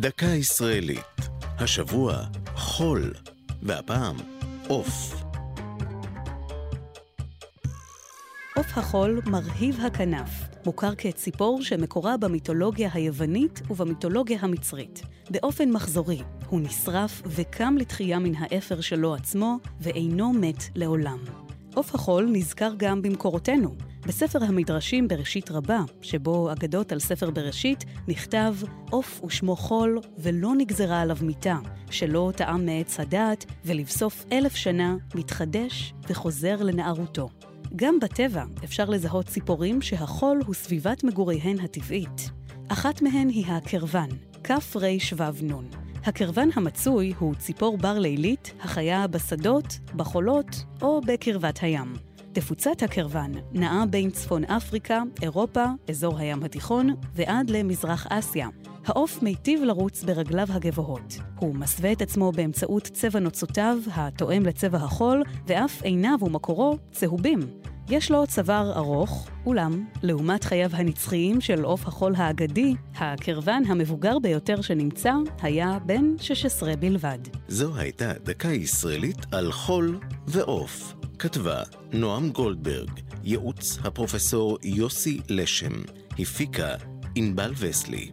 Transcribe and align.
דקה 0.00 0.26
ישראלית. 0.26 1.28
השבוע 1.58 2.16
חול, 2.54 3.12
והפעם 3.62 4.16
עוף. 4.68 5.22
עוף 8.56 8.78
החול 8.78 9.20
מרהיב 9.26 9.80
הכנף, 9.80 10.30
מוכר 10.66 10.94
כציפור 10.94 11.62
שמקורה 11.62 12.16
במיתולוגיה 12.16 12.90
היוונית 12.92 13.62
ובמיתולוגיה 13.70 14.38
המצרית. 14.40 15.02
באופן 15.30 15.70
מחזורי, 15.70 16.22
הוא 16.48 16.60
נשרף 16.60 17.22
וקם 17.26 17.74
לתחייה 17.78 18.18
מן 18.18 18.34
האפר 18.38 18.80
שלו 18.80 19.14
עצמו, 19.14 19.56
ואינו 19.80 20.32
מת 20.32 20.62
לעולם. 20.74 21.18
עוף 21.74 21.94
החול 21.94 22.28
נזכר 22.32 22.72
גם 22.76 23.02
במקורותינו. 23.02 23.89
בספר 24.06 24.44
המדרשים 24.44 25.08
בראשית 25.08 25.50
רבה, 25.50 25.80
שבו 26.02 26.52
אגדות 26.52 26.92
על 26.92 26.98
ספר 26.98 27.30
בראשית, 27.30 27.84
נכתב 28.08 28.54
עוף 28.90 29.24
ושמו 29.24 29.56
חול, 29.56 30.00
ולא 30.18 30.54
נגזרה 30.56 31.00
עליו 31.00 31.16
מיתה, 31.22 31.58
שלא 31.90 32.32
טעם 32.36 32.66
מעץ 32.66 33.00
הדעת, 33.00 33.44
ולבסוף 33.64 34.24
אלף 34.32 34.54
שנה 34.54 34.96
מתחדש 35.14 35.94
וחוזר 36.08 36.62
לנערותו. 36.62 37.28
גם 37.76 38.00
בטבע 38.00 38.44
אפשר 38.64 38.84
לזהות 38.84 39.26
ציפורים 39.26 39.82
שהחול 39.82 40.40
הוא 40.46 40.54
סביבת 40.54 41.04
מגוריהן 41.04 41.60
הטבעית. 41.60 42.30
אחת 42.68 43.02
מהן 43.02 43.28
היא 43.28 43.46
הקרוון, 43.46 44.08
כ"ר-שב"ן. 44.44 45.64
הקרוון 46.04 46.50
המצוי 46.54 47.14
הוא 47.18 47.34
ציפור 47.34 47.78
בר 47.78 47.98
לילית 47.98 48.52
החיה 48.60 49.06
בשדות, 49.06 49.78
בחולות 49.96 50.64
או 50.82 51.00
בקרבת 51.00 51.58
הים. 51.62 52.09
תפוצת 52.32 52.82
הקרוון 52.82 53.32
נעה 53.52 53.86
בין 53.86 54.10
צפון 54.10 54.44
אפריקה, 54.44 55.02
אירופה, 55.22 55.64
אזור 55.90 56.18
הים 56.18 56.42
התיכון 56.42 56.94
ועד 57.14 57.50
למזרח 57.50 58.06
אסיה. 58.10 58.48
העוף 58.86 59.22
מיטיב 59.22 59.62
לרוץ 59.62 60.04
ברגליו 60.04 60.46
הגבוהות. 60.50 61.18
הוא 61.38 61.54
מסווה 61.54 61.92
את 61.92 62.02
עצמו 62.02 62.32
באמצעות 62.32 62.82
צבע 62.82 63.18
נוצותיו, 63.18 63.78
התואם 63.94 64.46
לצבע 64.46 64.78
החול, 64.78 65.22
ואף 65.46 65.82
עיניו 65.82 66.18
ומקורו 66.22 66.78
צהובים. 66.92 67.40
יש 67.88 68.10
לו 68.10 68.26
צוואר 68.26 68.72
ארוך, 68.76 69.28
אולם, 69.46 69.84
לעומת 70.02 70.44
חייו 70.44 70.70
הנצחיים 70.72 71.40
של 71.40 71.64
עוף 71.64 71.86
החול 71.86 72.14
האגדי, 72.16 72.74
הקרוון 72.94 73.64
המבוגר 73.66 74.18
ביותר 74.18 74.60
שנמצא 74.60 75.12
היה 75.42 75.78
בן 75.86 76.18
16 76.18 76.76
בלבד. 76.76 77.18
זו 77.48 77.76
הייתה 77.76 78.12
דקה 78.24 78.48
ישראלית 78.48 79.26
על 79.32 79.52
חול 79.52 79.98
ועוף. 80.26 80.99
כתבה 81.20 81.62
נועם 81.92 82.30
גולדברג, 82.30 82.90
ייעוץ 83.24 83.78
הפרופסור 83.84 84.58
יוסי 84.62 85.20
לשם, 85.28 85.72
הפיקה 86.18 86.74
ענבל 87.14 87.52
וסלי. 87.58 88.10